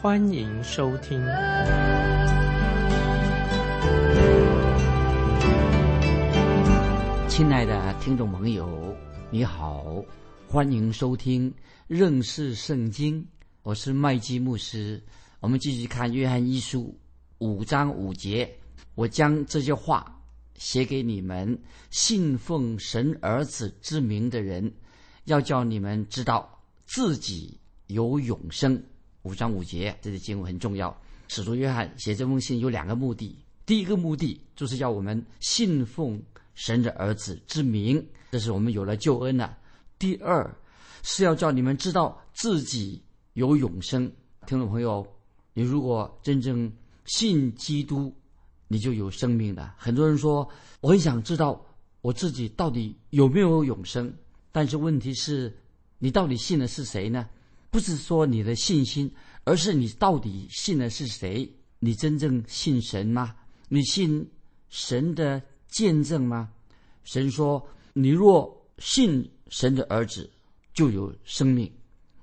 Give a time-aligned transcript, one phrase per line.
[0.00, 1.20] 欢迎收听。
[7.28, 8.96] 亲爱的听众朋友，
[9.28, 10.00] 你好，
[10.46, 11.52] 欢迎收听
[11.88, 13.26] 认识圣经，
[13.64, 15.02] 我是麦基牧师。
[15.40, 16.96] 我们继续看约翰一书
[17.38, 18.48] 五章五节，
[18.94, 20.14] 我将这些话。
[20.54, 21.60] 写给你们
[21.90, 24.72] 信奉神儿子之名的人，
[25.24, 26.48] 要叫你们知道
[26.86, 28.80] 自己有永生。
[29.22, 30.96] 五章五节，这些经文很重要。
[31.28, 36.22] 使徒约翰写这封信有两个目的：第一个目的就是要我们信奉
[36.54, 39.48] 神的儿子之名，这是我们有了救恩了；
[39.98, 40.54] 第二
[41.02, 43.02] 是要叫你们知道自己
[43.34, 44.10] 有永生。
[44.46, 45.06] 听众朋友，
[45.54, 46.72] 你如果真正
[47.04, 48.14] 信基督。
[48.70, 49.74] 你就有生命了。
[49.78, 50.46] 很多人说，
[50.82, 51.64] 我很想知道
[52.02, 54.12] 我自己到底有没有永生。
[54.52, 55.56] 但是问题是，
[55.98, 57.26] 你到底信的是谁呢？
[57.70, 59.12] 不是说你的信心，
[59.44, 61.50] 而是你到底信的是谁？
[61.78, 63.34] 你真正信神吗？
[63.68, 64.28] 你信
[64.68, 66.48] 神的见证吗？
[67.04, 70.30] 神说：“你若信神的儿子，
[70.72, 71.70] 就有生命。”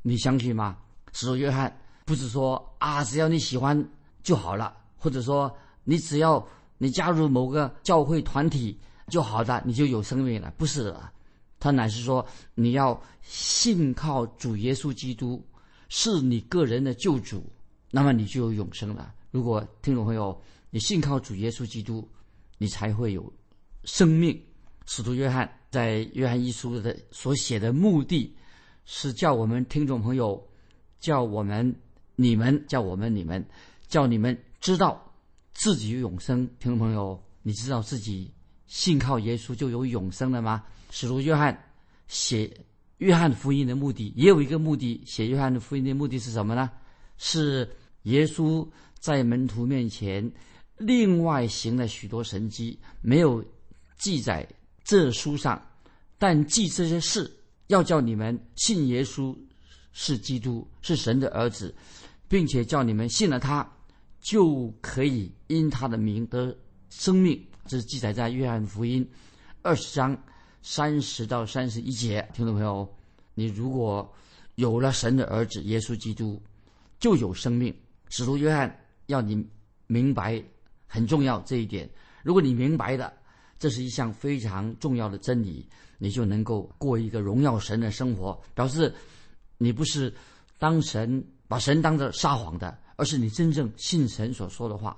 [0.02, 0.78] 你相信吗？
[1.14, 3.90] 使徒约翰不是说啊，只要你喜欢
[4.24, 5.56] 就好了，或者说。
[5.88, 6.44] 你只要
[6.80, 8.76] 你加入某个教会团体
[9.09, 11.12] 就好的，你就有生命了，不是的。
[11.66, 15.44] 他乃是说你要信靠主耶稣基督，
[15.90, 17.44] 是你个人的救主，
[17.90, 19.12] 那么你就有永生了。
[19.32, 20.40] 如果听众朋友
[20.70, 22.08] 你信靠主耶稣基督，
[22.59, 23.34] 你才会有
[23.84, 24.40] 生命。
[24.86, 28.31] 使徒约翰在约翰一书的所写的目的，
[28.86, 30.48] 是叫我们听众朋友，
[31.00, 31.75] 叫我们
[32.16, 33.44] 你们，叫我们你们，
[33.88, 35.02] 叫你们知道。
[35.56, 38.31] 自己有永生，听众朋友，你知道自己
[38.68, 40.64] 信靠耶稣就有永生了吗？
[40.95, 41.61] 使徒约翰
[42.07, 42.50] 写
[43.00, 46.72] 约翰福音的目的也有一个目的，写约翰的福音的目的是什么呢？
[47.17, 47.69] 是
[48.03, 48.66] 耶稣
[48.97, 50.31] 在门徒面前
[50.78, 53.44] 另外行了许多神迹，没有
[53.97, 54.47] 记载
[54.85, 55.61] 这书上，
[56.17, 57.29] 但记这些事，
[57.67, 59.35] 要叫你们信耶稣
[59.91, 61.75] 是基督，是神的儿子，
[62.29, 63.69] 并且叫你们信了他。
[64.22, 66.57] 就可以因他的名得
[66.89, 69.06] 生命，这是记载在约翰福音
[69.62, 70.17] 二十章
[70.66, 72.28] 三十到三十一节。
[72.34, 72.92] 听众朋友，
[73.36, 74.12] 你如果
[74.56, 76.42] 有了神的儿子耶稣基督，
[77.00, 77.72] 就有生命。
[78.09, 78.75] 使徒约翰
[79.06, 79.48] 要你
[79.86, 80.44] 明白
[80.88, 81.88] 很重要这一点。
[82.24, 83.14] 如果你明白的，
[83.59, 88.92] 这是一项非常重要的真理，你就能够过一个荣耀神的生活，表示
[89.59, 90.12] 你不是
[90.58, 92.75] 当神把神当着撒谎的。
[92.98, 94.98] 而是你真正信神所说的话，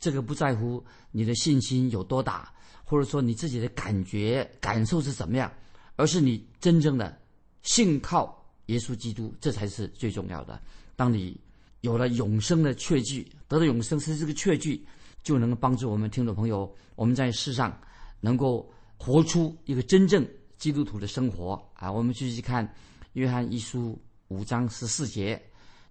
[0.00, 2.52] 这个不在乎你的信心有多大，
[2.84, 5.52] 或者说你自己的感觉感受是怎么样，
[5.96, 7.16] 而是你真正的
[7.62, 10.60] 信靠耶稣基督，这才是最重要的。
[10.96, 11.38] 当你
[11.82, 14.84] 有了永生的确据，得到永生是这个确据，
[15.22, 17.78] 就能帮助我们听众朋友，我们在世上
[18.20, 21.92] 能够活出一个真正基督徒的生活啊！
[21.92, 22.74] 我们继续看
[23.12, 25.40] 约翰一书五章十四节，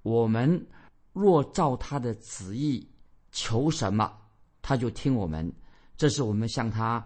[0.01, 0.67] 我们。
[1.11, 2.87] 若照他的旨意
[3.39, 4.11] 求什么，
[4.61, 5.49] 他就听我们。
[5.95, 7.01] 这是我们向他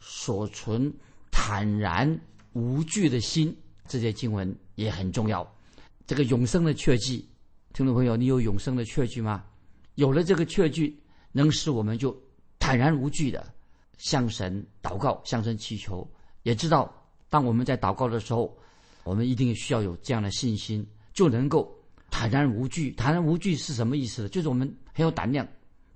[0.00, 0.92] 所存
[1.30, 2.20] 坦然
[2.52, 3.56] 无惧的心。
[3.86, 5.48] 这些经文也很重要。
[6.04, 7.24] 这个永生的确据，
[7.72, 9.44] 听众朋友，你有永生的确据吗？
[9.94, 11.00] 有了这个确据，
[11.30, 12.14] 能使我们就
[12.58, 13.46] 坦然无惧的
[13.98, 16.06] 向神祷告、向神祈求。
[16.42, 16.92] 也知道，
[17.28, 18.58] 当我们在祷告的时候，
[19.04, 21.72] 我们一定需要有这样的信心，就能够。
[22.10, 24.28] 坦然无惧，坦然无惧是什么意思呢？
[24.30, 25.46] 就是我们很有胆量，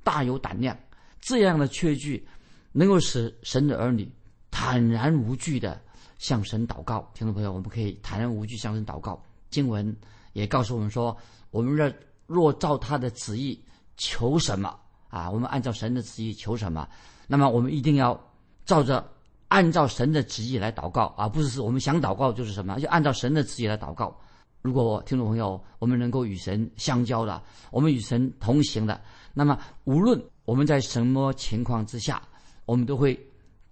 [0.02, 0.76] 大有胆量。
[1.20, 2.26] 这样的确据，
[2.72, 4.10] 能够使神的儿女
[4.50, 5.80] 坦然无惧的
[6.18, 7.08] 向神祷告。
[7.14, 9.22] 听众朋友，我们可以坦然无惧向神祷告。
[9.50, 9.96] 经文
[10.32, 11.16] 也告诉我们说，
[11.50, 11.92] 我们若
[12.26, 13.62] 若照他的旨意
[13.96, 14.74] 求什么
[15.08, 16.88] 啊，我们按照神的旨意求什么，
[17.26, 18.18] 那么我们一定要
[18.64, 19.06] 照着
[19.48, 24.18] 按照神的旨意来祷告啊，不是我们想祷告就是什么，就按照神的旨意来祷告。
[24.62, 28.98] 如果听众朋友，我们能够与神相交的，我们与神同行的，
[29.34, 32.22] 那么无论我们在什么情况之下，
[32.64, 33.18] 我们都会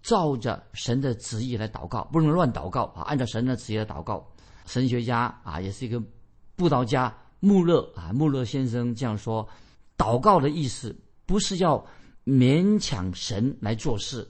[0.02, 3.02] 照着神的旨意来祷告，不能乱祷告啊！
[3.02, 4.26] 按照神的旨意来祷告。
[4.66, 6.02] 神学家啊，也是一个
[6.56, 9.46] 布道家穆勒啊，穆勒先生这样说：
[9.96, 10.96] 祷告的意思
[11.26, 11.84] 不是要
[12.24, 14.26] 勉强神来做事，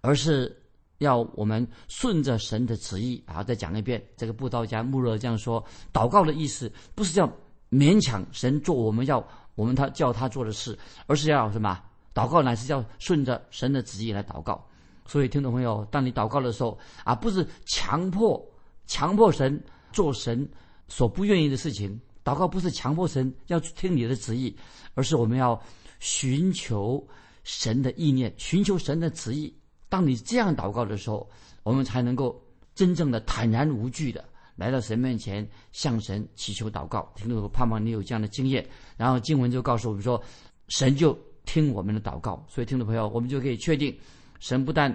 [0.00, 0.56] 而是
[0.98, 3.22] 要我们顺着神的旨意。
[3.26, 7.30] 啊，再讲一遍，这个布道家穆勒这样说：祷告的意思不是要
[7.70, 11.80] 勉强神做我们要我们他叫他做的事，而是要什么？
[12.14, 14.66] 祷告乃是要顺着神的旨意来祷告。
[15.06, 18.40] 所以，听众朋友，当你祷告的时候啊，不是强迫
[18.86, 19.62] 强迫神
[19.92, 20.48] 做神
[20.88, 22.00] 所不愿意的事情。
[22.22, 24.54] 祷告不是强迫神要听你的旨意，
[24.94, 25.60] 而是我们要
[25.98, 27.04] 寻求
[27.44, 29.52] 神的意念，寻求神的旨意。
[29.88, 31.28] 当你这样祷告的时候，
[31.62, 32.40] 我们才能够
[32.74, 34.24] 真正的坦然无惧的
[34.60, 37.10] 来到神面前，向神祈求祷告。
[37.16, 38.68] 听众朋友，盼望你有这样的经验。
[38.98, 40.22] 然后经文就告诉我们说，
[40.68, 42.44] 神就听我们的祷告。
[42.46, 43.98] 所以，听众朋友，我们就可以确定，
[44.38, 44.94] 神不但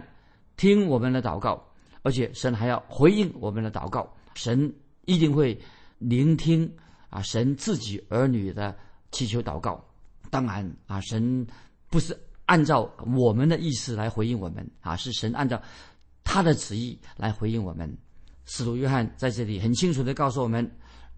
[0.56, 1.60] 听我们的祷告，
[2.04, 4.08] 而且神还要回应我们的祷告。
[4.36, 4.72] 神
[5.06, 5.60] 一定会
[5.98, 6.72] 聆听。
[7.10, 8.78] 啊，神自己儿女的
[9.10, 9.84] 祈求祷告，
[10.30, 11.48] 当然啊，神
[11.90, 12.16] 不是
[12.46, 15.60] 按照我们的意思来回应我们啊，是神按照
[16.24, 17.98] 他的旨意来回应我们。
[18.46, 20.70] 使徒约翰在这里很清楚的告诉我们，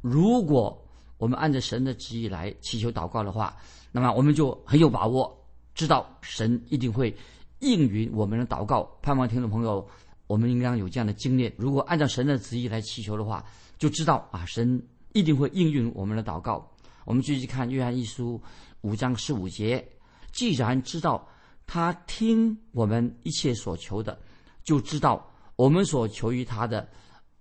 [0.01, 0.77] 如果
[1.18, 3.56] 我们按照神的旨意来祈求祷告的话，
[3.91, 5.38] 那么我们就很有把握，
[5.75, 7.15] 知道神一定会
[7.59, 8.83] 应允我们的祷告。
[9.01, 9.88] 盼望听众朋友，
[10.27, 13.45] 我们应当有这样的经验：如果按照神的旨意来祈求的话，
[13.77, 14.81] 就知道啊，神。
[15.13, 16.69] 一定会应允我们的祷告。
[17.03, 18.39] 我们继续看约翰一书
[18.81, 19.83] 五章十五节：
[20.31, 21.27] 既然知道
[21.65, 24.19] 他听我们一切所求的，
[24.63, 26.88] 就知道我们所求于他的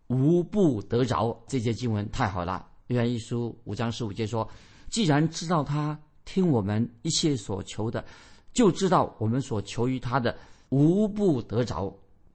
[0.08, 1.36] 无不得着。
[1.48, 2.66] 这些经文太好了。
[2.88, 4.48] 约翰一书五章十五节说：
[4.88, 8.04] 既然知道他听我们一切所求的，
[8.52, 10.36] 就知道我们所求于他的
[10.68, 11.92] 无不得着。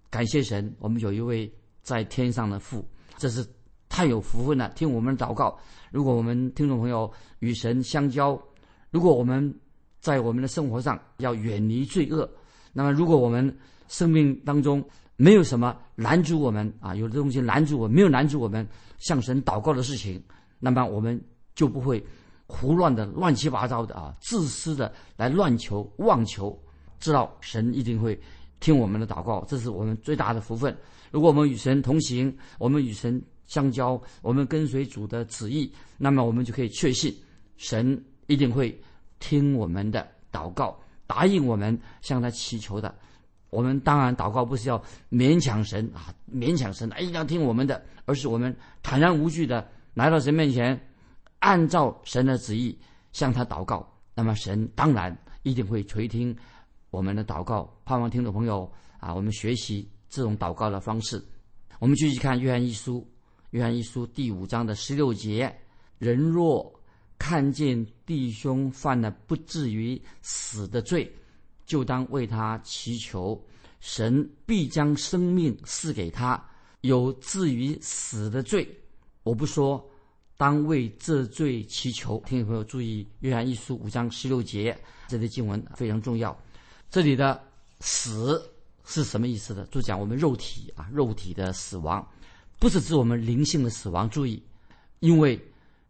[0.09, 1.51] 感谢神，我们有一位
[1.83, 2.85] 在天上的父，
[3.17, 3.45] 这是。
[3.93, 4.69] 太有福分了！
[4.69, 5.59] 听我们祷告。
[5.91, 8.41] 如果我们听众朋友与神相交，
[8.89, 9.53] 如果我们
[9.99, 12.27] 在我们的生活上要远离罪恶，
[12.71, 13.53] 那么如果我们
[13.89, 14.81] 生命当中
[15.21, 20.19] 没有什么拦阻我们啊，有的东西拦阻我，没有拦阻我们向神祷告的事情，
[20.59, 21.21] 那么我们
[21.53, 22.03] 就不会
[22.47, 26.59] 胡乱的、乱七八糟的啊，自私的来乱求、妄求。
[26.99, 28.19] 知道神一定会
[28.59, 30.75] 听我们的祷告，这是我们最大的福分。
[31.11, 33.21] 如果我们与神同行，我们与神。
[33.47, 37.13] 相交，我们跟随主的旨意，那么我们就可以确信，
[37.57, 38.81] 神一定会
[39.19, 42.95] 听我们的祷告，答应我们向他祈求的。
[43.51, 44.81] 我们当然祷告不是要
[45.11, 50.79] 勉强神啊，勉强神一定要听我们的，而是我们坦然无惧的来到神面前，
[51.39, 52.75] 按照神的旨意
[53.11, 53.87] 向他祷告。
[54.15, 56.35] 那么神当然一定会垂听
[56.89, 57.71] 我们的祷告。
[57.85, 61.23] 盼望听众朋友啊，我们学习这种祷告的方式。
[61.79, 63.05] 我们继续看约翰一书。
[63.51, 65.53] 约翰一书第五章的十六节：
[65.97, 66.73] 人若
[67.19, 71.13] 看见弟兄犯了不至于死的罪，
[71.65, 73.41] 就当为他祈求，
[73.79, 76.39] 神必将生命赐给他；
[76.81, 78.67] 有至于死的罪，
[79.23, 79.83] 我不说，
[80.37, 82.21] 当为这罪祈求。
[82.25, 84.77] 听众朋友注意，约翰一书五章十六节，
[85.07, 86.37] 这里经文非常重要。
[86.89, 87.41] 这里的
[87.79, 88.41] 死
[88.85, 89.65] 是什么意思的？
[89.67, 92.05] 就讲我们肉体啊，肉体的死亡。
[92.59, 94.41] 不是指我们灵性的死亡，注意，
[94.99, 95.39] 因为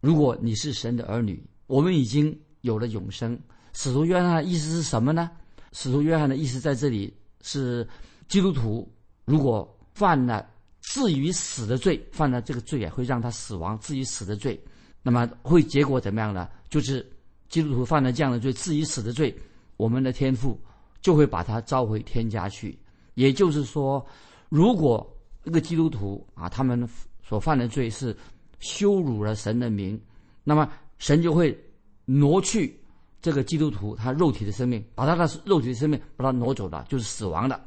[0.00, 3.38] 如果你是神的儿女，我们已经有了永生。
[3.74, 5.30] 使徒约翰的意思是什么呢？
[5.72, 7.12] 使徒约翰的意思在这里
[7.42, 7.86] 是，
[8.28, 8.90] 基督徒
[9.24, 10.48] 如果犯了
[10.80, 14.60] 至于死的罪，犯了这个罪啊，会让他死亡，至于死的罪，
[15.02, 16.48] 那么会结果怎么样呢？
[16.68, 17.06] 就是
[17.48, 19.34] 基督徒犯了这样的罪，至于死的罪，
[19.76, 20.60] 我们的天父
[21.00, 22.78] 就会把他召回天家去。
[23.14, 24.04] 也就是说，
[24.48, 25.06] 如果
[25.44, 26.88] 一个基督徒啊，他们
[27.22, 28.16] 所犯的罪是
[28.58, 30.00] 羞辱了神的名，
[30.44, 31.56] 那么神就会
[32.04, 32.78] 挪去
[33.22, 37.58] 这个基督徒他肉体的生命，把他的肉体的生命把他挪走了，就是死亡的。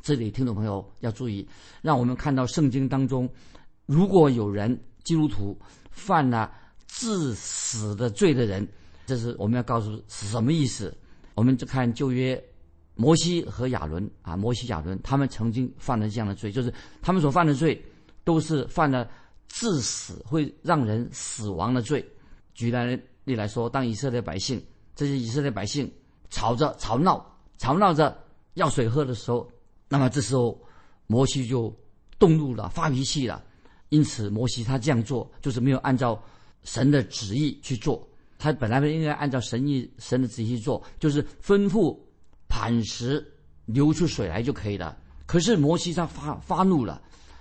[0.00, 1.46] 这里听众朋友要注意，
[1.82, 3.28] 让我们看到圣经当中，
[3.84, 5.58] 如果有人基督徒
[5.90, 6.50] 犯了
[6.86, 8.66] 致死的罪的人，
[9.04, 10.96] 这是我们要告诉是什么意思？
[11.34, 12.42] 我们就看旧约。
[12.96, 17.82] 摩西和亚伦啊，摩西、亚伦，他们曾经犯了这样的罪，就是他们所犯的罪，
[18.24, 19.08] 都是犯了
[19.48, 22.04] 致死会让人死亡的罪。
[22.52, 22.70] 举
[23.24, 24.62] 例来说，当以色列百姓
[25.00, 25.90] 这些以色列百姓
[26.28, 27.24] 吵着吵闹、
[27.56, 28.14] 吵闹着
[28.52, 29.50] 要水喝的时候，
[29.88, 30.60] 那么这时候
[31.06, 31.74] 摩西就
[32.18, 33.42] 动怒了，发脾气了。
[33.88, 36.22] 因此，摩西他这样做就是没有按照
[36.64, 38.06] 神的旨意去做，
[38.38, 41.98] 他本来应该按照神意、神的旨意去做，就是吩咐。
[42.46, 43.26] 磐石
[43.64, 44.94] 流出水来就可以了。
[45.24, 47.00] 可是摩西他发发怒了，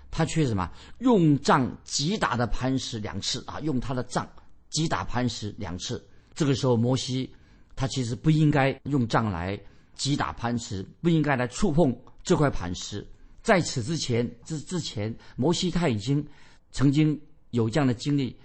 [0.09, 4.25] 他却什么用杖击打的磐石两次啊，用他的杖
[4.69, 6.01] 击打磐石两次。
[6.35, 7.29] 这个时候摩西
[7.79, 9.57] 他其实不应该用杖来
[9.95, 13.07] 击打磐石，不应该来触碰这块磐石。
[13.41, 16.27] 在此之前，之之前，摩西他已经
[16.73, 17.17] 曾经
[17.51, 18.37] 有这样的经历，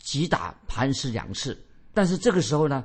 [0.00, 1.58] 击打磐石两次。
[1.94, 2.84] 但是这个时候呢，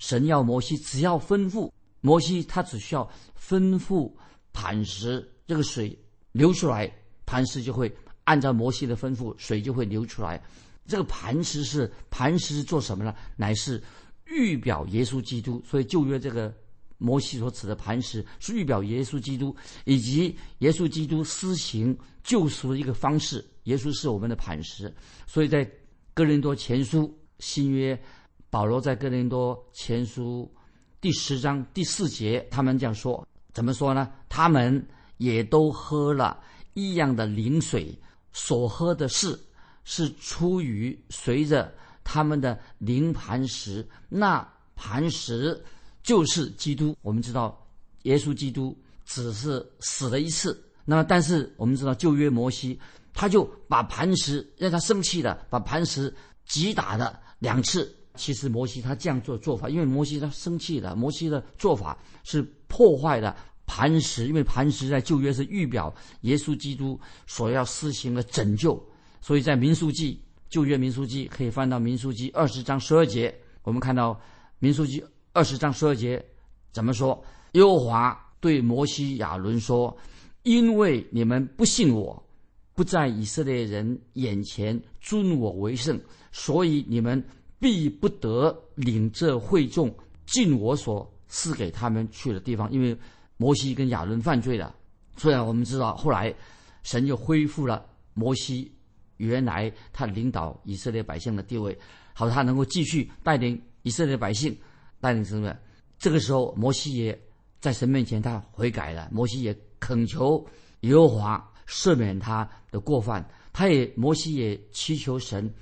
[0.00, 3.08] 神要摩西只要吩咐摩西，他只需要
[3.40, 4.12] 吩咐
[4.52, 5.96] 磐石这个水
[6.32, 6.92] 流出来，
[7.24, 10.42] 磐石就会按照摩西的吩咐，水就会流出来。
[10.88, 13.14] 这个磐石是磐石做什么呢？
[13.36, 13.80] 乃是
[14.26, 15.62] 预表耶稣基督。
[15.68, 16.54] 所以旧约这个
[16.98, 19.54] 摩西所指的磐石是预表耶稣基督，
[19.84, 23.44] 以及耶稣基督施行救赎的一个方式。
[23.64, 24.94] 耶稣是我们的磐石。
[25.26, 25.68] 所以在
[26.14, 27.98] 哥林多前书新约，
[28.50, 30.50] 保罗在哥林多前书
[31.00, 34.12] 第十章第四节，他们这样说：怎么说呢？
[34.28, 36.40] 他们也都喝了
[36.74, 37.98] 一样的灵水，
[38.32, 39.38] 所喝的是。
[39.88, 41.72] 是出于随着
[42.08, 45.60] 他们的灵磐石，那磐石
[46.04, 46.96] 就是基督。
[47.02, 47.60] 我们知道，
[48.04, 50.56] 耶稣基督只是死了一次。
[50.84, 52.78] 那么，但是我们知道旧约摩西，
[53.12, 57.92] 他就把磐石让他生气的，把磐石击打了两次。
[58.14, 63.36] 其实摩西他这样做做法，因为摩西他生气了，摩西的做法是破坏了
[63.66, 68.80] 磐石，因为磐石在旧约是预表耶稣基督所要施行的拯救。
[69.20, 74.18] 所以在民数记旧约民数记可以翻到民数记二十章十二节，我们看到
[74.58, 76.24] 民数记二十章十二节
[76.72, 77.22] 怎么说？
[77.52, 79.96] 耶和华对摩西亚伦说
[80.44, 82.22] ：“因为你们不信我，
[82.74, 85.98] 不在以色列人眼前尊我为圣，
[86.32, 87.22] 所以你们
[87.58, 89.92] 必不得领这会众
[90.26, 92.70] 进我所赐给他们去的地方。
[92.70, 92.96] 因为
[93.36, 94.74] 摩西跟亚伦犯罪了，
[95.16, 96.32] 虽然我们知道后来
[96.82, 97.84] 神就恢复了
[98.14, 98.70] 摩西。”
[99.16, 101.76] 原来他领导以色列百姓的地位，
[102.12, 104.56] 好，他能够继续带领以色列百姓，
[105.00, 105.56] 带领什么？
[105.98, 107.18] 这个时候，摩西也
[107.60, 110.46] 在神面前他悔改了，摩西也恳求
[110.80, 115.52] 耶和华赦免他的过犯，他也摩西也祈求神，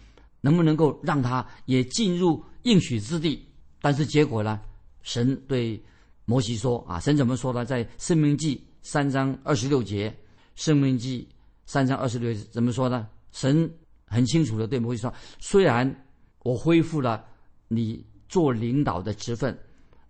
[0.40, 3.46] 能不能够让他也进入应许之地？
[3.80, 4.60] 但是结果呢？
[5.02, 5.78] 神对
[6.24, 7.64] 摩西说：“啊，神怎么说呢？
[7.64, 10.14] 在生命记三章二十六节，
[10.54, 11.28] 生命记
[11.66, 13.68] 三章二十六怎么说呢？”神
[14.06, 16.06] 很清楚的对摩西说：“虽然
[16.44, 17.24] 我恢复了
[17.66, 19.58] 你做领导的职分，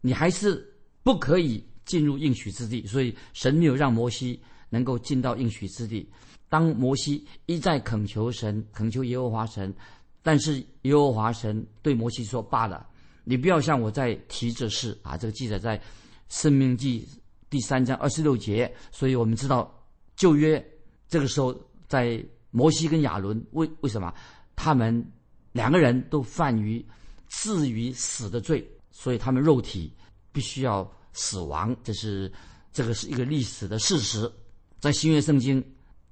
[0.02, 0.62] 你还是
[1.02, 2.86] 不可以进入应许之地。
[2.86, 4.38] 所以神没有让摩西
[4.68, 6.06] 能够进到应许之地。
[6.50, 9.74] 当摩西一再恳求神，恳求耶和华神，
[10.22, 12.86] 但是耶和华神对摩西说：‘罢了，
[13.24, 15.78] 你不要向我再提这事啊！’这个记载在
[16.28, 17.00] 《生命记》
[17.48, 18.70] 第三章二十六节。
[18.92, 19.74] 所以我们知道
[20.14, 20.62] 旧约
[21.08, 22.22] 这个时候在。
[22.54, 24.14] 摩西跟亚伦为为什么
[24.54, 25.04] 他们
[25.50, 26.84] 两个人都犯于
[27.28, 29.92] 至于死的罪，所以他们肉体
[30.30, 32.32] 必须要死亡，这是
[32.72, 34.30] 这个是一个历史的事实。
[34.78, 35.60] 在新约圣经，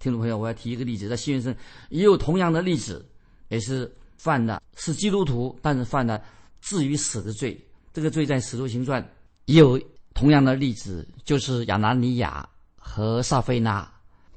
[0.01, 1.55] 听众朋友，我要提一个例子，在新约圣
[1.91, 3.09] 也有同样的例子，
[3.49, 6.21] 也是犯的是基督徒，但是犯了
[6.61, 7.57] 至于死的罪。
[7.93, 9.01] 这个罪在使徒行传
[9.45, 9.81] 也有
[10.13, 13.89] 同样的例子，就是亚拿尼亚和撒菲娜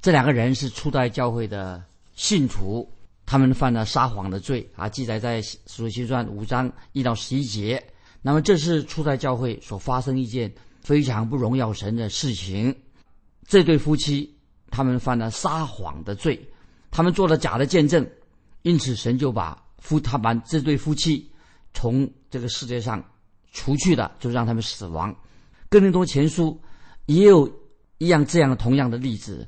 [0.02, 1.84] 这两个人是初代教会的。
[2.15, 2.89] 信徒
[3.25, 7.84] 他们犯了撒谎的罪啊，记载在《使徒行传》五章一到十一节。
[8.22, 12.75] 那么这是初代教会所发生一件非常不荣耀神的事情。
[13.45, 14.36] 这对夫妻
[14.72, 16.39] 他们犯了撒谎的罪，
[16.89, 18.07] 他们做了假的见证，
[18.62, 21.29] 因此神就把夫他把这对夫妻
[21.74, 23.03] 从这个世界上
[23.51, 25.15] 除去了，就让他们死亡。
[25.67, 26.60] 哥林多前书
[27.07, 27.51] 也有
[27.98, 29.45] 一样这样同样的例子，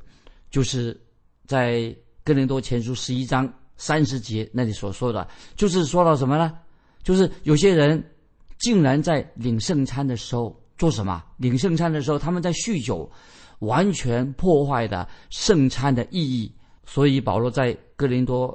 [0.50, 1.00] 就是
[1.46, 1.96] 在。
[2.28, 6.52] 哥林多前书十一章三十节那里所说的，就是说到什么呢？
[7.02, 8.04] 就是有些人
[8.58, 11.24] 竟然在领圣餐的时候做什么？
[11.38, 13.10] 领圣餐的时候，他们在酗酒，
[13.60, 16.52] 完全破坏的圣餐的意义。
[16.84, 18.54] 所以保罗在哥林多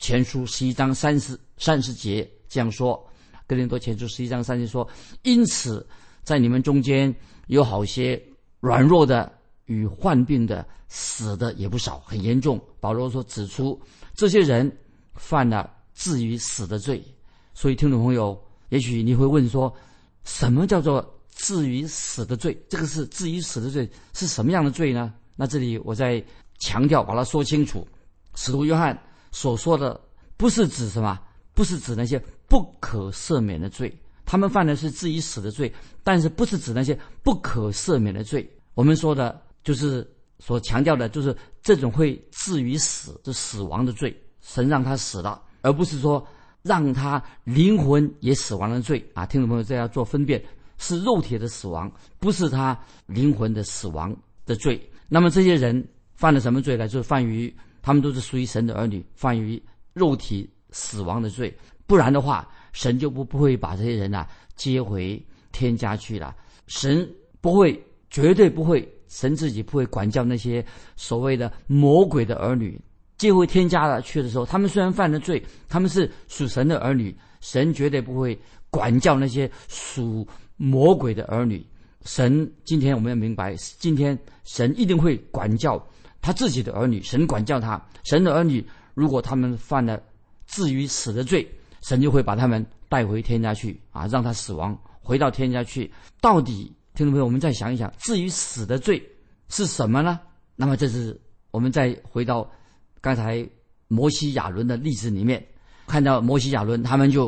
[0.00, 3.00] 前书十一章三十三十节这样说：
[3.46, 4.88] 哥林多前书十一章三十说，
[5.22, 5.86] 因此
[6.24, 7.14] 在你们中间
[7.46, 8.20] 有好些
[8.58, 9.32] 软弱的。
[9.72, 12.60] 与患病的、死的也不少，很严重。
[12.78, 13.80] 保罗说，指出
[14.14, 14.70] 这些人
[15.14, 17.02] 犯了至于死的罪。
[17.54, 18.38] 所以，听众朋友，
[18.68, 19.74] 也许你会问说，
[20.24, 21.02] 什么叫做
[21.34, 22.56] 至于死的罪？
[22.68, 25.14] 这个是至于死的罪是什么样的罪呢？
[25.36, 26.22] 那这里我再
[26.58, 27.86] 强调，把它说清楚。
[28.34, 28.98] 使徒约翰
[29.30, 30.00] 所说的，
[30.36, 31.18] 不是指什么？
[31.54, 33.92] 不是指那些不可赦免的罪。
[34.24, 35.72] 他们犯的是至于死的罪，
[36.04, 38.48] 但是不是指那些不可赦免的罪。
[38.74, 39.41] 我们说的。
[39.62, 46.26] 就是所强调的，就是这种会至于死，就死亡的罪，神让他死了，而不是说
[46.62, 49.24] 让他灵魂也死亡的罪啊！
[49.26, 50.42] 听众朋友，这要做分辨，
[50.78, 54.16] 是肉体的死亡，不是他灵魂的死亡
[54.46, 54.80] 的罪。
[55.08, 56.88] 那么这些人犯了什么罪呢？
[56.88, 61.56] 就是犯于他们都是属于神的儿女，犯于肉体死亡的罪。
[61.86, 64.26] 不然的话，神就不不会把这些人呐
[64.56, 66.34] 接回天家去了。
[66.66, 67.08] 神
[67.40, 70.64] 不会，绝对不会，神自己不会管教那些
[70.96, 72.80] 所谓的魔鬼的儿女。
[73.18, 78.36] 接回天家了去的时候，他们虽然犯了罪，他们是属神的儿女，神绝对不会
[78.70, 80.26] 管教那些属
[80.56, 81.64] 魔鬼的儿女。
[82.04, 85.80] 神今天我们要明白，今天神一定会管教
[86.22, 87.00] 他自己的儿女。
[87.02, 90.02] 神管教他，神的儿女如果他们犯了
[90.46, 91.46] 至于死的罪，
[91.82, 95.92] 神就会把他们带回天家去啊，让他死亡，回到天家去。
[96.20, 99.02] 到底听众朋友，我们再想一想，至于死的罪
[99.48, 100.20] 是什么呢？
[100.56, 101.18] 那么这是
[101.50, 102.50] 我们再回到。
[103.00, 103.44] 刚才
[103.88, 105.44] 摩西亚伦的例子里面，
[105.88, 107.26] 看到摩西亚伦他们就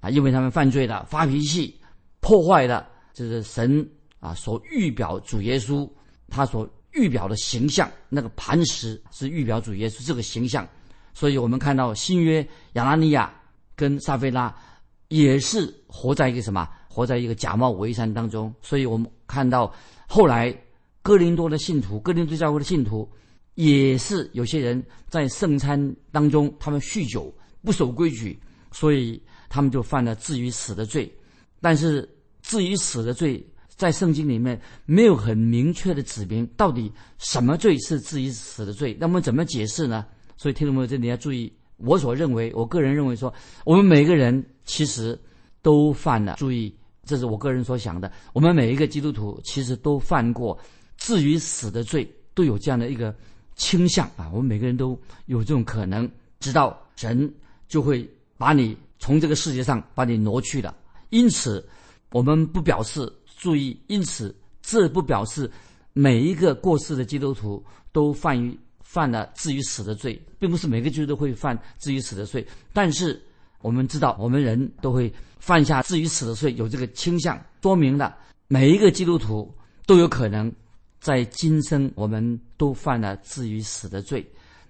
[0.00, 1.74] 啊，因为他们犯罪了，发脾气，
[2.20, 3.88] 破坏了，就是神
[4.20, 5.90] 啊所预表主耶稣
[6.28, 10.68] 他所预表的形象，那个磐石是预表主耶稣这个形象，
[11.14, 13.34] 所以我们看到新约亚拉尼亚
[13.74, 14.54] 跟撒菲拉
[15.08, 19.70] 也是活在一个什么，活在一个假冒伪善当中，所以我们看到
[20.08, 20.56] 后来
[21.02, 23.06] 哥林多的信徒，哥林多教会的信徒。
[23.56, 27.34] 也是有些人在圣餐当中，他们酗酒
[27.64, 28.38] 不守规矩，
[28.70, 31.10] 所以他们就犯了至于死的罪。
[31.58, 32.06] 但是
[32.42, 33.42] 至于死的罪，
[33.74, 38.94] 在圣经里面没有很明确的指明到底什么罪是至于死的罪。
[39.00, 40.04] 那么怎么解释呢？
[40.36, 43.32] 所以听众朋友这里要注意，我所认为，我个人认为说，
[43.64, 45.18] 我们每个人其实
[45.62, 46.34] 都犯了。
[46.36, 46.76] 注意，
[47.06, 48.12] 这是我个人所想的。
[48.34, 50.58] 我们每一个基督徒其实都犯过
[50.98, 53.14] 至于死的罪，都有这样的一个。
[53.58, 56.06] 倾向啊，我们每个人都有这种可能，
[56.40, 57.34] 知道神
[57.66, 60.76] 就会把你从这个世界上把你挪去了。
[61.08, 61.66] 因此，
[62.10, 65.50] 我们不表示注意，因此这不表示
[65.94, 72.46] 每一个过世的基督徒都犯于犯了至于死的罪，并不是每个基督徒会犯至于死的罪。
[72.74, 73.18] 但是
[73.66, 79.52] 我们知道，我们人都会犯下至于死的罪，有这个倾向，说明了每一个基督徒
[79.86, 80.52] 都有可能。
[81.00, 84.24] 在今生，我们都犯了至于死的罪。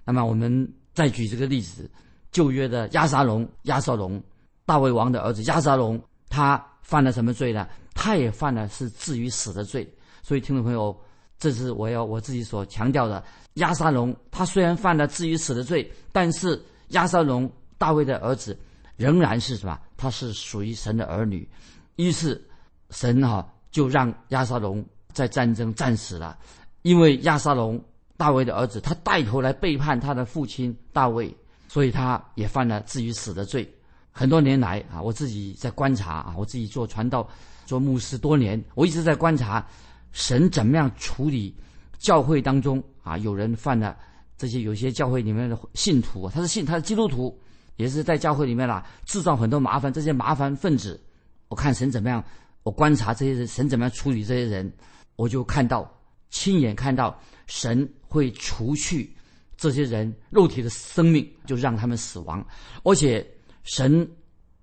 [0.05, 1.91] 那么，我们再举这个例子：
[2.33, 4.23] 旧约的亚撒龙，亚撒龙，
[4.65, 7.69] 大卫王的儿子亚撒龙，他犯了什么罪呢？
[7.95, 9.87] 他也犯了是至于死的罪。
[10.23, 10.95] 所以，听众朋友，
[11.39, 13.23] 这是我要我自己所强调的：
[13.55, 18.59] 亚撒龙他虽然犯了至于死的罪，但是亚撒龙大卫的儿子
[18.97, 19.79] 仍然是什么？
[19.97, 21.49] 他是属于神的儿女。
[21.97, 22.43] 于是，
[22.91, 24.85] 神哈就让亚撒龙。
[25.13, 26.37] 在战争战死了，
[26.83, 27.83] 因为亚沙龙
[28.19, 31.35] 大卫的儿子，他带头来背叛他的父亲大卫，
[31.69, 33.67] 所以他也犯了至于死的罪。
[34.13, 37.27] 很多年来啊，我自己在观察啊，我自己做传道、
[37.65, 39.67] 做牧师多年，我一直在观察
[40.13, 41.57] 神怎么样处理
[41.97, 43.97] 教会当中啊有人犯了
[44.37, 47.35] 这些，有些教会里面的信徒，他是信他是基督徒，
[47.77, 51.01] 也是在教会里面啦制造很多麻烦，这些麻烦分子，
[51.49, 52.23] 我看神怎么样，
[52.63, 54.73] 我观察这些人，神怎么样处理这些人。
[55.17, 55.91] 我就看到，
[56.29, 59.11] 亲眼看到神会除去
[59.57, 62.47] 这些人肉体的生命，就让他们死亡。
[62.83, 63.27] 而且
[63.63, 64.07] 神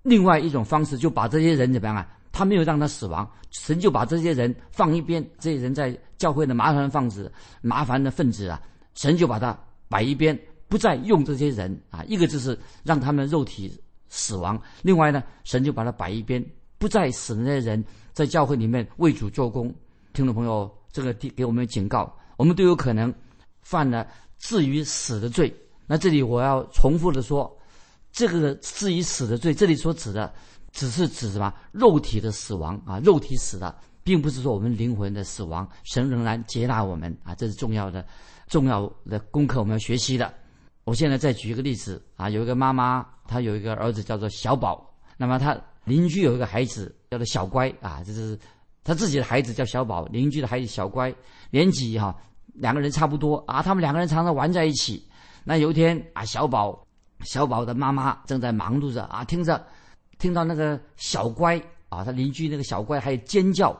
[0.02, 2.08] 另外一种方式，就把这些人怎么样啊？
[2.30, 5.24] 他没有让他死亡，神就把这些人放一边。
[5.38, 8.60] 这些人在教会的麻烦分子、麻烦的分子啊，
[8.94, 10.38] 神就把他摆一边，
[10.74, 12.02] 不再用这些人啊。
[12.08, 13.72] 一个就是让他们肉体
[14.08, 16.44] 死亡，另外呢，神就把他摆一边，
[16.78, 19.72] 不再使那些人在教会里面为主做工。
[20.12, 23.14] 听众朋友，这个给给我们警告，我们都有可能
[23.62, 24.04] 犯了
[24.36, 25.54] 至于死的罪。
[25.86, 27.56] 那这里我要重复的说，
[28.10, 30.34] 这个至于死的罪，这里所指的
[30.72, 31.54] 只是指什么？
[31.70, 35.68] 肉体的死亡啊，肉体死了，并不是说我们灵魂的死亡。
[35.84, 38.04] 神仍然接纳我们啊，这是重要的、
[38.48, 40.32] 重要的功课，我们要学习的。
[40.84, 48.38] 我现在再举一个例子啊，有一个妈妈，她有一个儿子叫做小宝，那么他邻居有一个孩子叫做小乖啊，这是。
[48.86, 51.10] 他自己的孩子叫小宝，邻居的孩子小乖，
[51.48, 52.14] 年纪哈
[52.52, 53.62] 两个人差不多啊。
[53.62, 55.02] 他们两个人常常玩在一起。
[55.42, 56.86] 那有一天啊，小宝
[57.20, 59.66] 小宝的妈妈正在忙碌着啊，听着
[60.18, 63.74] 听到那个小乖啊，他邻居那个小乖还尖叫，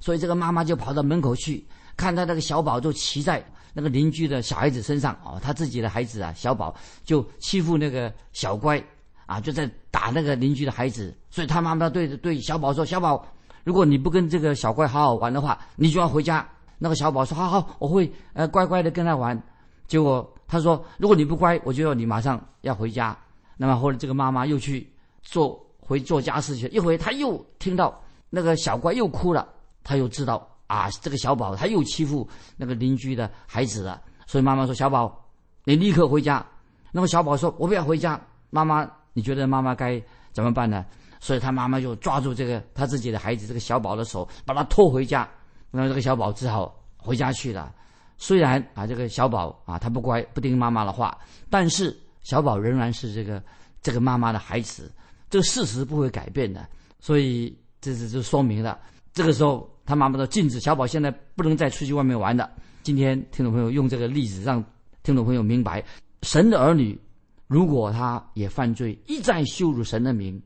[0.00, 1.64] 所以这个妈妈就跑到门口去
[1.96, 3.40] 看他那个小宝就骑在
[3.72, 8.82] 那个邻居的小孩子身上哦，他自己的孩子啊小宝就欺负那个小乖
[9.26, 13.24] 啊，就在打那个邻居的孩子，所以他妈妈对对小宝说：“小宝。”
[13.64, 16.48] 如果你不跟这个小怪好好玩的话，你就要回家。
[16.78, 19.38] 那个小宝说：“好好，我会呃乖乖的跟他玩。”
[19.86, 23.14] 结果他说：“如果你不乖，我就要你马上要回家。”
[23.58, 29.46] 那么后来这个妈妈又去做回做家事去，一回他又听到那个小怪又哭了，
[29.84, 35.28] 他又知道啊，这个小宝他又欺负那个邻居的孩子了，所以妈妈说：“小宝，
[35.64, 36.46] 你立刻回家。”
[36.92, 40.00] 那么小宝说：“我不要回家。”妈妈，你觉得妈妈该
[40.32, 40.86] 怎么办呢？
[41.20, 45.28] 所以他妈妈就抓住这个他自己的孩子这个小宝的手，把他拖回家。
[45.70, 47.74] 那么这个小宝只好回家去了。
[48.16, 51.18] 虽然啊，这个小宝啊，他不乖，不听妈妈的话，
[51.50, 53.42] 但是小宝仍然是这个
[53.82, 54.90] 这个妈妈的孩子，
[55.28, 56.66] 这个事实不会改变的。
[57.00, 58.78] 所以这是就说明了，
[59.12, 62.50] 这个时候他妈妈说禁止小宝现在不能再出去外面玩了。
[62.82, 64.62] 今天听众朋友用这个例子让
[65.02, 65.82] 听众朋友明白，
[66.24, 67.00] 神的儿女
[67.46, 70.38] 如果他也犯罪，一再羞辱神的名。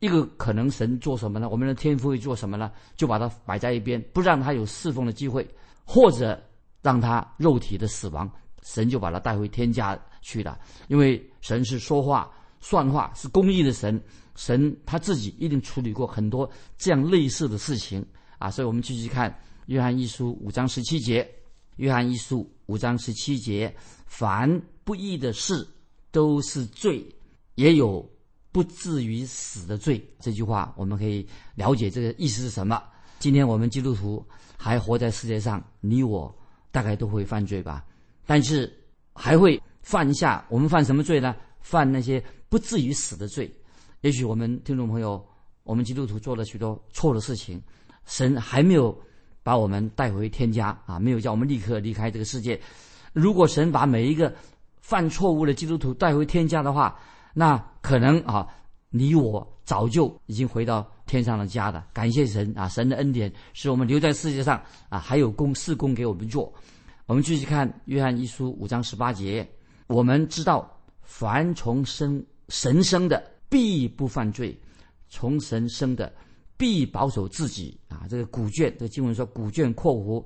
[0.00, 1.48] 一个可能神做什么呢？
[1.48, 2.70] 我们的天父会做什么呢？
[2.94, 5.48] 就把他摆在一边，不让他有侍奉的机会，
[5.86, 6.38] 或者
[6.82, 8.30] 让他肉体的死亡，
[8.62, 10.58] 神就把他带回天家去了。
[10.88, 13.98] 因为神是说话算话，是公义的神，
[14.36, 18.04] 神他自己一定处理过很多这样类似的事情
[18.40, 18.50] 啊。
[18.50, 19.32] 所以我们继续看
[19.66, 21.24] 约翰一书五章十七节，
[21.76, 23.72] 约翰一书五章十七节，
[24.06, 25.64] 凡不义的事
[26.10, 27.06] 都是罪，
[27.54, 28.04] 也有。
[28.52, 31.24] 不至于死的罪，这句话我们可以
[31.54, 32.82] 了解这个意思是什么。
[33.20, 34.26] 今天我们基督徒
[34.56, 36.36] 还活在世界上，你我
[36.72, 37.84] 大概都会犯罪吧，
[38.26, 38.68] 但是
[39.14, 41.36] 还会犯下我们犯什么罪呢？
[41.60, 43.48] 犯那些不至于死的罪。
[44.00, 45.24] 也许我们听众朋友，
[45.62, 47.62] 我们基督徒做了许多错的事情，
[48.06, 48.96] 神还没有
[49.42, 52.60] 把我们带回天家啊，没有叫我们立刻离开这个世界。
[53.12, 54.32] 如果神把每一个
[54.80, 56.98] 犯错误的基督徒带回天家的话，
[57.34, 58.46] 那可能啊，
[58.88, 61.86] 你我早就已经回到天上的家了。
[61.92, 66.52] 感谢神啊，神的恩典使我们留在世界上啊，还有公事工给我们做。
[67.06, 69.48] 我们继续看约翰一书五章十八节，
[69.86, 70.68] 我们知道
[71.02, 74.56] 凡从生神生的必不犯罪，
[75.08, 76.12] 从神生的
[76.60, 78.04] 必保守自己啊。
[78.10, 80.22] 这个古卷这个经文说古卷括弧，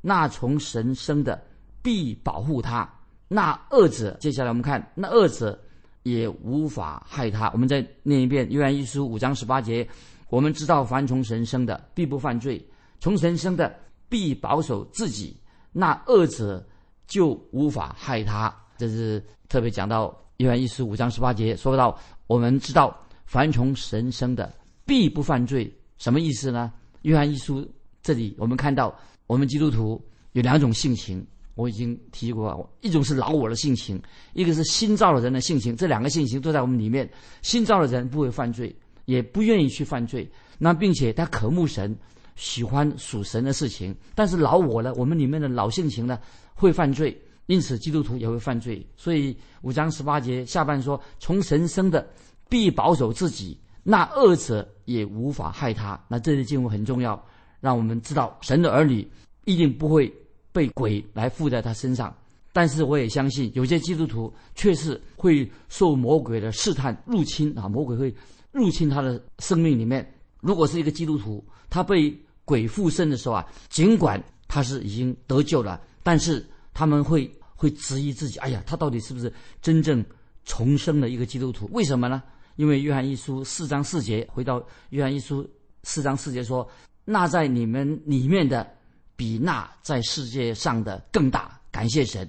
[0.00, 1.42] 那从神生的
[1.82, 2.88] 必保护他。
[3.26, 5.58] 那二者，接下来我们看那二者。
[6.04, 7.48] 也无法害他。
[7.52, 9.88] 我们再念一遍《约翰一书》五章十八节。
[10.30, 12.60] 我们知道，凡从神生的，必不犯罪；
[12.98, 13.72] 从神生的，
[14.08, 15.36] 必保守自己。
[15.70, 16.66] 那恶者
[17.06, 18.52] 就无法害他。
[18.76, 24.52] 这是特别讲到《约翰一书》五章十八节，说到我们知道，凡从神生的，
[24.84, 25.72] 必不犯罪。
[25.98, 26.72] 什么意思呢？
[27.02, 27.60] 《约翰一书》
[28.02, 31.26] 这里我们看到，我们基督徒有两种性情。
[31.54, 34.00] 我已经提过，一种是老我的性情，
[34.32, 37.06] 一个是新造的人的性情，这两个性情都在我们里面。
[37.42, 41.94] 新造的人不会犯罪，也不愿意去犯罪，那并且他渴慕神，
[42.36, 43.94] 喜欢属神的事情。
[44.14, 46.18] 但是老我呢，我们里面的老性情呢，
[46.54, 48.84] 会犯罪，因此基督徒也会犯罪。
[48.96, 52.08] 所以五章十八节下半说：“从神生的
[52.48, 57.22] 必保守自己，那恶者也无法害他。”那这些经文很重要，
[57.60, 59.06] 让我们知道神的儿女
[59.44, 60.12] 一定不会。
[60.54, 62.14] 被鬼来附在他身上，
[62.52, 68.14] 但是我也相信有些基督徒却是会受魔鬼的试探入侵啊，魔鬼会
[68.50, 70.06] 入侵他的生命里面。
[70.42, 72.14] 如果是一个基督徒，他被
[72.44, 80.04] 鬼附身的时候啊，尽管他是已经得救了，但是他们会会质疑自己：哎呀，他到底是不是真正
[80.44, 81.66] 重生的一个基督徒？
[81.72, 82.22] 为什么呢？
[82.56, 85.48] 因为约翰一书四章四节，回到约翰一书
[85.82, 86.68] 四章四节说
[87.04, 88.66] ：“那在你们里面的。”
[89.14, 92.28] 比那在世界上的更大，感谢神，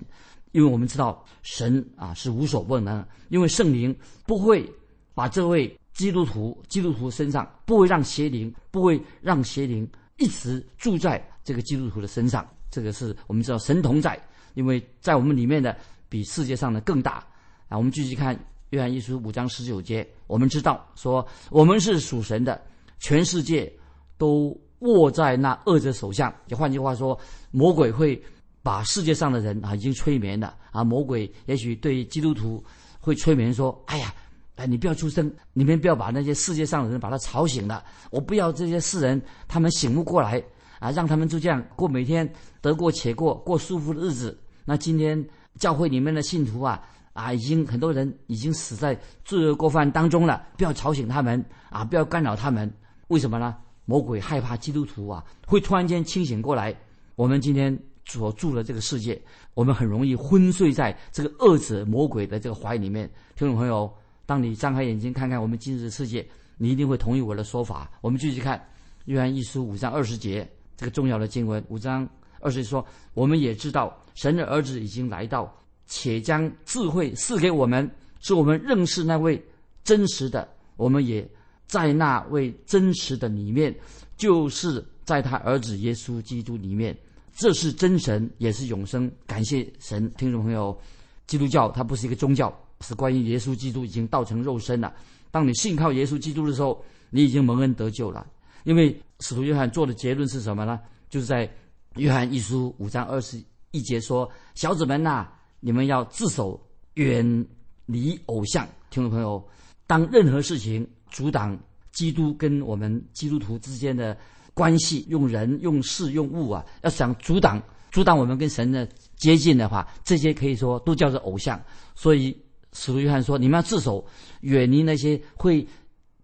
[0.52, 3.96] 因为我们知道神啊是无所不能，因为圣灵
[4.28, 4.70] 不会
[5.16, 14.22] 把这位基督徒基督徒身上不会让邪灵不会让邪灵一直住在这个基督徒的身上，这个是我们知道神同在，
[14.54, 15.76] 因为在我们里面的
[16.10, 17.26] 比世界上的更大
[17.70, 17.78] 啊。
[17.78, 18.38] 我们继续看
[18.74, 22.60] 约翰一书五章十九节，我们知道说我们是属神的，
[23.00, 23.72] 全世界
[24.18, 24.60] 都。
[24.84, 27.18] 握在那恶者手上，就换句话说，
[27.52, 28.22] 魔鬼会
[28.62, 30.84] 把世界上的人啊已经催眠了啊。
[30.84, 32.62] 魔鬼也许对基督徒
[33.00, 34.14] 会催眠说：“哎呀，
[34.56, 37.82] 哎，你不要出声，你们不要把那些世界上的人把他吵醒了。
[38.12, 40.44] 我不要这些世人他们醒悟过来
[40.80, 44.38] 啊，让他们就这样过每天得过且过，过舒服的日子。
[44.66, 45.26] 那今天
[45.58, 52.72] 教会里面的信徒啊啊，已经很多人已经死在罪恶过犯当中了，不要吵醒他们啊，不要干扰他们。
[53.08, 56.74] 为什么呢？”魔鬼害怕基督徒啊，会突然间清醒过来。
[57.16, 59.22] 我们今天所住的这个世界，
[59.54, 63.12] 我们很容易昏睡在这个恶者魔鬼的这个怀里面。
[63.36, 63.94] 听众朋友，
[64.26, 66.26] 当你张开眼睛看看我们今日的世界，
[66.58, 67.92] 你一定会同意我的说法。
[68.00, 68.66] 我们继续看
[69.04, 71.62] 约翰一书五章二十节这个重要的经文。
[71.68, 72.08] 五章
[72.40, 75.54] 二十节说：“我们也知道神的儿子已经来到，
[75.88, 77.90] 且将智慧赐给我们，
[78.22, 79.44] 使我们认识那位
[79.84, 80.48] 真实的。
[80.78, 81.28] 我们也。”
[81.66, 83.76] 在那位真实的里面，
[84.16, 86.96] 就是在他儿子耶稣基督里面，
[87.36, 89.12] 这是真神，也是永生。
[89.26, 90.78] 感谢神，听众朋友，
[91.26, 94.94] 基督教它不是一个宗教，是关于耶稣基督已经道成肉身了。
[95.32, 98.28] 当你信靠耶稣基督的时候，你已经蒙恩得救了。
[98.66, 100.80] 因为使徒约翰做的结论是什么呢？
[101.10, 101.52] 就是在
[101.96, 103.42] 约翰一书五章二十
[103.72, 105.28] 一节说：“小子们呐，
[105.66, 106.60] 你们要自首，
[106.96, 107.48] 远
[107.86, 109.42] 离偶像。”听众朋友，
[109.88, 111.58] 当任何事情阻挡
[111.94, 114.16] 基督跟我们基督徒之间的
[114.54, 121.58] 关系，用人、用事、用物啊，要想阻挡阻挡我们跟神的接近的话，这些可以说都叫做偶像。
[121.96, 122.38] 所以
[122.74, 124.06] 使徒约翰说：“你们要自首，
[124.42, 125.66] 远离那些会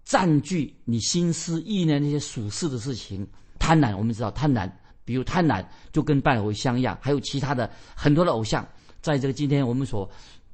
[0.04, 3.26] 占据你心思意念那些属世的事情。
[3.58, 4.70] 贪婪，我们知道贪婪。”
[5.06, 8.64] 比如贪婪就跟拜偶像一样，还有其他的很多的偶像，
[9.02, 10.10] 在这个今天我们所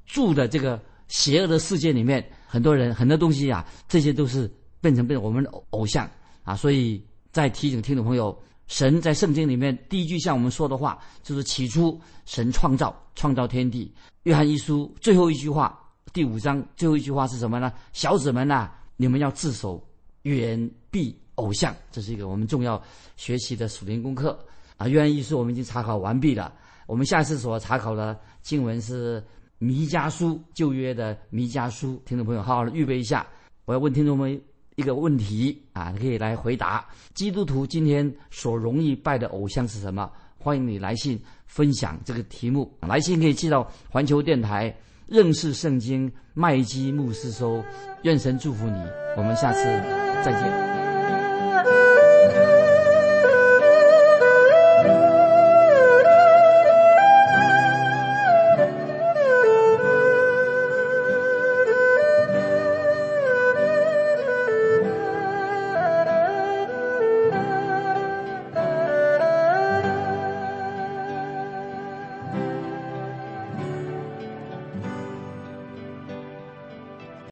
[0.06, 6.10] 住的这个邪恶的世界里面，很多人很多东西啊，这些都是变成变成我们的偶像
[6.44, 6.56] 啊。
[6.56, 13.94] 所以在提醒听众朋友，神在圣经里面第一句向我们说的话，就是起初神创造创造天地。
[14.24, 15.80] 约翰一书最后一句话，
[16.14, 17.72] 第五章最后一句话是什么呢？
[17.94, 19.84] 小子们呐，你们要自守，
[20.24, 21.16] 远避。
[21.36, 22.82] 偶像，这是一个我们重要
[23.18, 24.40] 学习的属灵功课
[24.78, 24.88] 啊。
[24.88, 26.54] 约翰一书我们已经查考完毕了，
[26.86, 29.24] 我们下次所查考的经文是
[29.58, 32.02] 弥迦书旧约的弥迦书。
[32.06, 33.26] 听众朋友，好好的预备一下，
[33.66, 34.40] 我要问听众们
[34.76, 40.12] 一个问题啊，你可以来回答：基督徒今天所容易拜的偶像是什么？
[40.38, 44.76] 欢迎你来信分享这个题目，来信可以寄到环球电台
[45.08, 47.64] 认识圣经麦基牧师收。
[48.04, 48.80] 愿神祝福你，
[49.18, 49.64] 我们下次
[50.24, 50.75] 再见。